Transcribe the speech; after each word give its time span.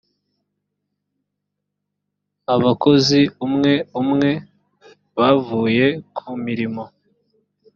abakozi 2.55 3.21
umwe 3.45 3.73
umwe 4.01 4.31
bavuye 5.17 5.87
ku 6.15 6.29
mirimo 6.45 6.83